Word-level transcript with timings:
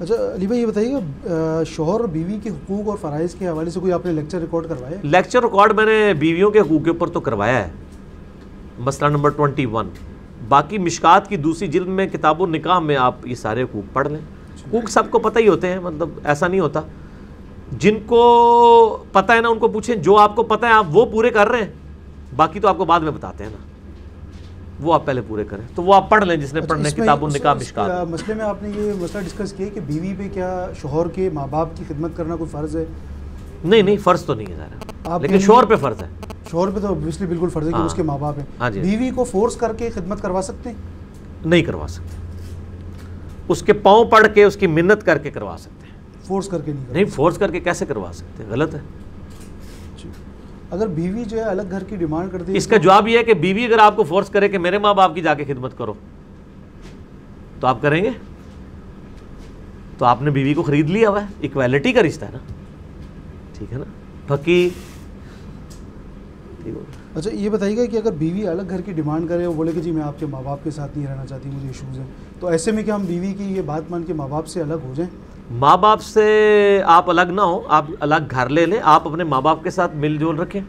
अच्छा 0.00 0.14
अली 0.14 0.46
भाई 0.46 0.58
ये 0.58 0.66
बताइए 0.66 1.64
शोहर 1.66 2.00
और 2.02 2.06
बीवी 2.10 2.38
के 2.40 2.50
हकूक़ 2.50 2.88
और 2.88 2.96
फ़रज़ 2.98 3.36
के 3.38 3.44
हवाले 3.44 3.70
से 3.70 3.80
कोई 3.80 3.90
आपने 3.92 4.12
लेक्चर 4.12 4.40
रिकॉर्ड 4.40 4.66
करवाया? 4.66 5.00
लेक्चर 5.04 5.42
रिकॉर्ड 5.42 5.72
मैंने 5.72 6.14
बीवियों 6.14 6.50
के 6.50 6.58
हकूक़ 6.58 6.84
के 6.84 6.90
ऊपर 6.90 7.08
तो 7.08 7.20
करवाया 7.20 7.58
है। 7.58 7.72
मसला 8.80 9.08
नंबर 9.08 9.30
ट्वेंटी 9.30 9.66
वन 9.66 9.90
बाकी 10.48 10.78
मिशकात 10.78 11.26
की 11.26 11.36
दूसरी 11.36 11.68
जिल्द 11.68 11.88
में 11.88 12.10
किताब 12.10 12.42
निकाह 12.50 12.80
में 12.80 12.94
आप 12.96 13.20
ये 13.26 13.34
सारे 13.36 13.62
हकूक़ 13.62 13.84
पढ़ 13.94 14.08
लें। 14.08 14.20
हकूक़ 14.66 14.88
सबको 14.90 15.18
पता 15.18 15.40
ही 15.40 15.46
होते 15.46 15.66
हैं 15.66 15.78
मतलब 15.78 16.22
ऐसा 16.26 16.48
नहीं 16.48 16.60
होता। 16.60 16.84
जिनको 17.74 18.22
पता 19.14 19.34
है 19.34 19.40
ना 19.40 19.48
उनको 19.48 19.68
पूछें 19.68 20.00
जो 20.02 20.14
आपको 20.16 20.42
पता 20.44 20.68
है 20.68 20.74
आप 20.74 20.90
वो 20.90 21.04
पूरे 21.06 21.30
कर 21.30 21.48
रहे 21.48 21.62
हैं। 21.62 22.36
बाकी 22.36 22.60
तो 22.60 22.68
आपको 22.68 22.84
बाद 22.84 23.02
में 23.02 23.14
बताते 23.14 23.44
हैं 23.44 23.50
ना। 23.50 23.58
वो 24.84 24.92
आप 24.92 25.04
पहले 25.06 25.20
पूरे 25.22 25.44
करें। 25.44 25.66
तो 25.74 25.82
वो 25.82 25.92
आप 25.92 26.08
पढ़ 26.10 26.24
लें 26.24 26.38
जिसने 26.40 26.60
अच्छा, 26.60 26.74
पढ़ने 26.74 26.90
किताबों 26.92 27.28
निकाह 27.28 27.54
उस, 27.54 27.72
मसले 28.04 28.34
में 28.34 28.44
आपने 28.44 28.68
ये 28.72 28.94
मसला 29.02 29.20
डिस्कस 29.20 29.52
किया 29.52 29.68
कि 29.68 29.80
बीवी 29.82 30.12
पे 30.14 30.28
क्या 30.28 30.50
शोहर 30.80 31.08
के 31.08 31.28
माँ 31.30 31.48
बाप 31.50 31.74
की 31.78 31.84
खिदमत 31.84 32.14
करना 32.16 32.36
कोई 32.36 32.48
फ़र्ज़ 32.48 32.76
है? 32.78 32.86
नहीं 33.64 33.82
नहीं 33.82 33.98
फ़र्ज़ 33.98 34.24
तो 34.26 34.34
नहीं 34.34 34.46
है 34.46 34.56
ज़रा 34.56 35.18
लेकिन 35.18 35.40
शोर 35.40 35.66
पे 35.66 35.76
फ़र्ज़ 35.76 36.02
है। 36.04 36.08
शोहर 36.50 36.70
पे 36.70 36.80
तो 36.80 36.88
ऑब्वियसली 36.88 37.26
बिल्कुल 37.26 37.50
फ़र्ज़ 37.50 37.66
है 37.66 37.72
कि 37.72 37.78
हाँ। 37.78 37.86
उसके 37.86 38.02
माँ 38.02 38.18
बाप 38.20 38.38
हाँ 38.60 38.70
हैं 38.70 38.72
जी। 38.72 38.80
बीवी 38.80 39.10
को 39.10 39.24
फोर्स 39.24 39.56
करके 39.56 39.90
खिदमत 39.90 40.20
करवा 40.20 40.40
सकते 40.40 40.68
हैं? 40.70 40.76
नहीं 41.46 41.62
करवा 41.62 41.86
सकते। 41.86 42.22
उसके 43.50 43.72
पाँव 43.86 44.04
पढ़ 44.10 44.26
के 44.26 44.44
उसकी 44.44 44.66
मिन्नत 44.66 45.02
करके 45.02 45.30
करवा 45.30 45.56
सकते 45.56 45.86
हैं। 45.86 45.94
फोर्स 46.28 46.46
करके 46.48 46.72
नहीं 46.72 46.92
नहीं 46.92 47.04
फोर्स 47.06 47.36
करके 47.38 47.60
कैसे 47.60 47.86
करवा 47.86 48.10
सकते 48.12 48.44
गलत 48.44 48.74
है। 48.74 48.82
अगर 50.72 50.88
बीवी 50.88 51.24
जो 51.24 51.36
है 51.36 51.44
अलग 51.44 51.70
घर 51.70 51.84
की 51.84 51.96
डिमांड 51.96 52.30
करती 52.30 52.52
है 52.52 52.58
इसका 52.58 52.76
जवाब 52.76 53.08
यह 53.08 53.18
है 53.18 53.24
कि 53.24 53.34
बीवी 53.40 53.64
अगर 53.64 53.80
आपको 53.80 54.04
फोर्स 54.04 54.28
करे 54.30 54.48
कि 54.48 54.58
मेरे 54.58 54.78
माँ 54.78 54.94
बाप 54.94 55.14
की 55.14 55.20
जाके 55.20 55.44
खिदमत 55.44 55.74
करो 55.78 55.96
तो 57.60 57.66
आप 57.66 57.80
करेंगे? 57.82 58.10
तो 59.98 60.04
आपने 60.04 60.30
बीवी 60.30 60.54
को 60.54 60.62
खरीद 60.62 60.88
लिया 60.88 61.08
हुआ 61.08 61.20
है 61.20 61.28
इक्वालिटी 61.44 61.92
का 61.92 62.00
रिश्ता 62.00 62.26
है 62.26 62.32
ना? 62.32 62.40
ठीक 63.58 63.72
है 63.72 63.78
ना? 63.78 63.84
बाकी 64.28 64.56
अच्छा 67.16 67.30
ये 67.30 67.50
बताइएगा 67.50 67.84
कि 67.86 67.96
अगर 67.96 68.10
बीवी 68.16 68.42
अलग 68.52 68.68
घर 68.68 68.80
की 68.82 68.92
डिमांड 68.92 69.28
करे 69.28 69.46
और 69.46 69.54
बोले 69.54 69.72
कि 69.72 69.80
जी 69.80 69.90
मैं 69.92 70.02
आपके 70.02 70.26
माँ 70.26 70.42
बाप 70.44 70.62
के 70.64 70.70
साथ 70.70 70.96
नहीं 70.96 71.06
रहना 71.06 71.24
चाहती 71.24 71.48
मुझे 71.48 71.68
इशूज़ 71.70 71.98
हैं 71.98 72.08
तो 72.40 72.50
ऐसे 72.50 72.72
में 72.72 72.84
क्या 72.84 72.94
हम 72.94 73.06
बीवी 73.06 73.32
की 73.34 73.54
ये 73.54 73.62
बात 73.62 73.90
मान 73.90 74.04
के 74.04 74.12
माँ 74.14 74.28
बाप 74.28 74.44
से 74.44 74.60
अलग 74.60 74.88
हो 74.88 74.94
जाएँ? 74.94 75.08
माँ 75.52 75.78
बाप 75.80 75.98
से 75.98 76.80
आप 76.80 77.08
अलग 77.10 77.30
ना 77.30 77.42
हो, 77.42 77.66
आप 77.70 77.88
अलग 78.02 78.28
घर 78.28 78.48
ले 78.48 78.66
लें, 78.66 78.80
आप 78.80 79.06
अपने 79.06 79.24
माँ 79.24 79.42
बाप 79.42 79.62
के 79.64 79.70
साथ 79.70 79.88
मिलजुल 79.94 80.36
रखें। 80.36 80.62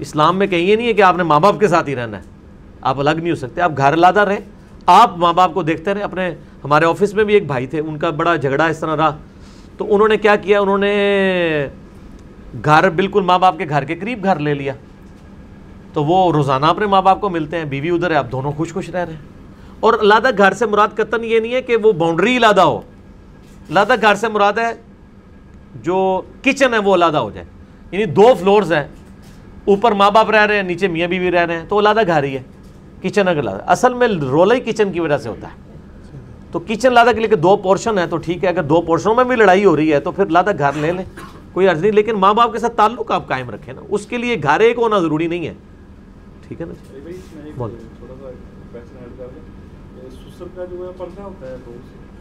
इस्लाम 0.00 0.36
में 0.36 0.48
कहीं 0.48 0.66
ये 0.66 0.76
नहीं 0.76 0.86
है 0.86 0.94
कि 0.94 1.02
आपने 1.02 1.24
माँ 1.24 1.40
बाप 1.40 1.60
के 1.60 1.68
साथ 1.68 1.88
ही 1.88 1.94
रहना 1.94 2.16
है। 2.16 2.24
आप 2.84 2.98
अलग 2.98 3.18
नहीं 3.18 3.30
हो 3.30 3.36
सकते, 3.36 3.60
आप 3.60 3.72
घर 3.72 3.96
लादा 3.96 4.22
रहें। 4.22 4.42
आप 4.88 5.14
माँ 5.18 5.34
बाप 5.34 5.52
को 5.52 5.62
देखते 5.62 5.92
रहें। 5.92 6.04
अपने, 6.04 6.36
हमारे 6.62 6.86
ऑफ़िस 6.86 7.14
में 7.14 7.24
भी 7.26 7.34
एक 7.34 7.48
भाई 7.48 7.66
थे, 7.66 7.80
उनका 7.80 8.10
बड़ा 8.10 8.36
झगड़ा 8.36 8.68
इस 8.68 8.80
तरह 8.80 8.94
रहा। 8.94 9.10
तो 9.78 9.84
उन्होंने 9.84 10.16
क्या 10.16 10.36
किया? 10.36 10.60
उन्होंने 10.60 11.70
घर, 12.56 12.90
बिल्कुल 12.90 13.24
माँ 13.24 13.40
बाप 13.40 13.58
के 13.58 13.66
घर 13.66 13.84
के 13.84 13.94
करीब 13.94 14.22
घर 14.22 14.38
ले 14.38 14.54
लिया। 14.54 14.74
तो 15.94 16.04
वो 16.04 16.30
रोज़ाना 16.30 16.66
अपने 16.66 16.86
माँ 16.86 17.02
बाप 17.02 17.20
को 17.20 17.30
मिलते 17.30 17.56
हैं, 17.56 17.68
बीवी 17.70 17.90
उधर 17.90 18.12
है, 18.12 18.18
आप 18.18 18.26
दोनों 18.26 18.52
खुश 18.52 18.72
खुश 18.72 18.90
रह 18.90 19.02
रहे 19.02 19.14
हैं। 19.14 19.24
और 19.82 20.02
लादा, 20.02 20.30
घर 20.30 20.54
से 20.54 20.66
मुराद 20.66 20.94
कतन 21.00 21.24
ये 21.24 21.40
नहीं 21.40 21.52
है 21.52 21.62
कि 21.62 21.76
वो 21.76 21.92
बाउंड्री 21.92 22.38
लादा 22.38 22.62
हो। 22.62 22.84
लादा 23.70 23.96
घर 23.96 24.16
से 24.16 24.28
मुराद 24.28 24.58
है 24.58 24.72
जो 25.84 25.96
किचन 26.44 26.74
है 26.74 26.78
वो 26.80 26.92
अलादा 26.92 27.18
हो 27.18 27.30
जाए। 27.30 27.46
यानी 27.92 28.06
दो 28.08 28.34
फ्लोर्स 28.34 28.70
हैं 28.72 28.88
ऊपर 29.68 29.94
माँ 29.94 30.10
बाप 30.12 30.30
रह 30.30 30.44
रहे 30.44 30.56
हैं 30.56 30.64
नीचे 30.64 30.88
मियाँ 30.88 31.08
बीवी 31.08 31.30
रह 31.30 31.42
रहे 31.42 31.56
हैं 31.56 31.66
तो 31.68 31.76
अलादा 31.76 32.02
घर 32.04 32.24
ही 32.24 32.34
है। 32.34 32.44
किचन 33.02 33.26
अगर 33.26 33.42
लादा 33.42 33.64
असल 33.72 33.94
में 33.94 34.06
रोला 34.08 34.54
ही 34.54 34.60
किचन 34.60 34.90
की 34.92 35.00
वजह 35.00 35.18
से 35.18 35.28
होता 35.28 35.48
है। 35.48 35.54
तो 36.52 36.60
किचन 36.60 36.92
लादा 36.92 37.12
के 37.12 37.20
लिए 37.20 37.28
कि 37.28 37.36
दो 37.38 37.56
पोर्शन 37.58 37.98
है 37.98 38.06
तो 38.08 38.16
ठीक 38.18 38.44
है 38.44 38.52
अगर 38.52 38.62
दो 38.64 38.80
पोर्शनों 38.82 39.14
में 39.14 39.28
भी 39.28 39.36
लड़ाई 39.36 39.64
हो 39.64 39.74
रही 39.74 39.88
है 39.88 40.00
तो 40.00 40.12
फिर 40.12 40.28
लादा 40.30 40.52
घर 40.52 40.74
ले 40.76 40.92
लें 40.92 41.06
कोई 41.54 41.66
अर्ज़ 41.66 41.82
नहीं। 41.82 41.92
लेकिन 41.92 42.16
माँ 42.16 42.34
बाप 42.34 42.52
के 42.52 42.58
साथ 42.58 42.70
ताल्लुक 42.76 43.12
आप 43.12 43.26
कायम 43.28 43.50
रखें 43.50 43.72
ना 43.74 43.80
उसके 43.90 44.18
लिए 44.18 44.36
घर 44.36 44.62
एक 44.62 44.78
होना 44.78 45.00
ज़रूरी 45.00 45.28
नहीं 45.28 45.46
है। 45.46 45.56
ठीक 46.48 46.60
है 46.60 46.66
ना 46.66 46.74
बोल। 47.58 47.70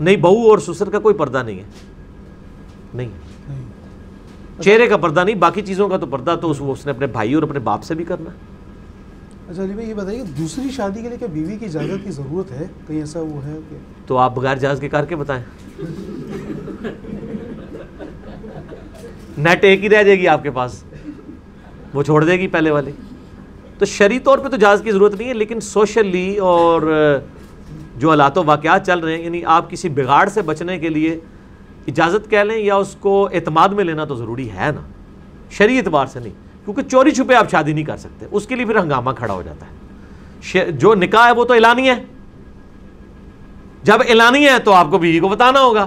कर 0.00 0.06
का 0.06 0.14
जो 0.14 0.20
नहीं 0.20 0.20
बहू 0.20 0.50
और 0.50 0.60
ससुर 0.60 0.88
का 0.88 0.98
कोई 0.98 1.14
पर्दा 1.14 1.42
नहीं 1.42 1.58
है। 1.58 1.66
नहीं। 2.94 3.08
नहीं। 3.48 3.64
चेहरे 4.62 4.88
का 4.88 4.96
पर्दा 4.96 5.24
नहीं 5.24 5.36
बाकी 5.36 5.62
चीज़ों 5.62 5.88
का 5.88 5.98
तो 5.98 6.06
पर्दा 6.06 6.36
तो 6.36 6.48
उस, 6.48 6.60
उसने 6.60 6.92
अपने 6.92 7.06
भाई 7.06 7.34
और 7.34 7.44
अपने 7.44 7.58
बाप 7.58 7.80
से 7.80 7.94
भी 7.94 8.04
करना। 8.04 8.34
अच्छा 9.48 9.62
अली 9.62 9.74
भाई 9.74 9.86
ये 9.86 9.94
बताइए 9.94 10.22
दूसरी 10.22 10.70
शादी 10.70 11.02
के 11.02 11.08
लिए 11.08 11.18
क्या 11.18 11.28
बीवी 11.28 11.56
की 11.56 11.66
इजाज़त 11.66 12.04
की 12.04 12.10
ज़रूरत 12.10 12.50
है? 12.50 12.70
कहीं 12.88 13.02
ऐसा 13.02 13.20
वो 13.20 13.40
है 13.40 13.54
कि 13.54 13.80
तो 14.08 14.16
आप 14.16 14.38
बगैर 14.38 14.58
जहाज़ 14.58 14.80
के 14.80 14.88
करके 14.88 15.16
बताएँ। 15.16 15.44
नेट 19.38 19.64
एक 19.64 19.80
ही 19.80 19.88
रह 19.88 20.02
जाएगी 20.02 20.26
आपके 20.26 20.50
पास। 20.50 20.84
वो 21.94 22.02
छोड़ 22.02 22.24
देगी 22.24 22.46
पहले 22.46 22.70
वाली। 22.70 22.94
तो 23.80 23.86
शरी 23.86 24.18
तौर 24.18 24.40
पे 24.40 24.48
तो 24.48 24.56
जहाज़ 24.56 24.82
की 24.82 24.90
ज़रूरत 24.90 25.14
नहीं 25.14 25.28
है 25.28 25.34
लेकिन 25.34 25.60
सोशली 25.60 26.36
और 26.36 27.29
जो 28.00 28.08
हालात 28.08 28.38
वाक़ात 28.40 28.84
चल 28.84 29.00
रहे 29.00 29.14
हैं, 29.14 29.22
यानी 29.24 29.42
आप 29.44 29.68
किसी 29.68 29.88
बिगाड़ 29.90 30.28
से 30.28 30.42
बचने 30.44 30.78
के 30.78 30.88
लिए 30.90 31.20
इजाज़त 31.88 32.26
कह 32.30 32.42
लें 32.44 32.56
या 32.58 32.76
उसको 32.78 33.28
एतमाद 33.30 33.72
में 33.72 33.84
लेना 33.84 34.04
तो 34.04 34.16
ज़रूरी 34.16 34.46
है 34.46 34.72
ना? 34.72 34.84
शरी 35.52 35.78
एतबार 35.78 36.06
से 36.08 36.20
नहीं, 36.20 36.32
क्योंकि 36.64 36.82
चोरी 36.84 37.12
छुपे 37.12 37.34
आप 37.34 37.48
शादी 37.48 37.74
नहीं 37.74 37.84
कर 37.84 37.96
सकते। 37.98 38.26
उसके 38.28 38.56
लिए 38.56 38.66
फिर 38.66 38.78
हंगामा 38.78 39.12
खड़ा 39.14 39.34
हो 39.34 39.42
जाता 39.42 39.66
है। 39.66 40.72
जो 40.72 40.94
निकाह 40.96 41.26
है 41.26 41.32
वो 41.34 41.44
तो 41.44 41.54
ऐलानी 41.54 41.86
है। 41.88 42.04
जब 43.84 44.02
ऐलानी 44.04 44.44
है 44.44 44.58
तो 44.60 44.70
आपको 44.72 44.98
बीवी 44.98 45.18
को 45.20 45.28
बताना 45.28 45.60
होगा। 45.60 45.84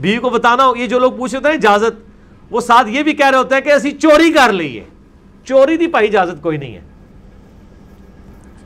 बीवी 0.00 0.18
को 0.18 0.30
बताना 0.30 0.62
होगा 0.62 0.80
ये 0.80 0.86
जो 0.88 0.98
लोग 0.98 1.16
पूछ 1.18 1.34
रहे 1.34 1.48
हैं 1.48 1.58
इजाज़त, 1.58 2.02
वो 2.50 2.60
साथ 2.62 2.88
ये 2.88 3.02
भी 3.02 3.12
कह 3.14 3.28
रहे 3.28 3.38
होते 3.38 3.54
हैं 3.54 3.64
कि 3.64 3.70
असि 3.72 3.90
चोरी 3.92 4.30
कर 4.32 4.52
लीए 4.52 4.86
चोरी 5.46 5.76
दी 5.76 5.86
पाई, 5.88 6.06
इजाज़त 6.06 6.40
कोई 6.42 6.58
नहीं 6.58 6.74
है। 6.74 6.84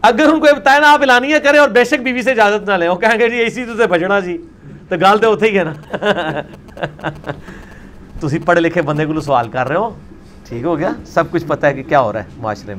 अगर 0.04 0.30
उनको 0.30 0.54
बताया 0.54 0.80
ना, 0.80 0.88
आप 0.88 1.02
ऐलानिया 1.02 1.38
करें 1.38 1.58
और 1.58 1.70
बेशक 1.70 2.00
बीवी 2.00 2.22
से 2.22 2.32
इजाज़त 2.32 2.68
ना 2.68 2.76
लें। 2.76 2.88
वो 2.88 2.94
कहेंगे, 2.94 3.30
जी, 3.30 3.40
इसी 3.40 3.64
तुझे 3.64 3.86
भजना 3.86 4.20
जी। 4.20 4.40
तो 4.90 4.98
गाल 4.98 5.18
तो 5.18 5.32
उथे 5.32 5.48
ही 5.48 5.56
है 5.56 5.64
ना। 5.64 5.72
तुम 8.20 8.38
पढ़े 8.38 8.60
लिखे 8.60 8.82
बंदे 8.82 9.06
को 9.06 9.20
सवाल 9.20 9.48
कर 9.48 9.66
रहे 9.66 9.78
हो? 9.78 9.96
ठीक 10.48 10.64
हो 10.64 10.76
गया? 10.76 10.94
सब 11.14 11.30
कुछ 11.30 11.42
पता 11.42 11.68
है 11.68 11.74
कि 11.74 11.82
क्या 11.82 11.98
हो 11.98 12.10
रहा 12.10 12.22
है, 12.22 12.28
माशरे 12.40 12.74
में। 12.74 12.78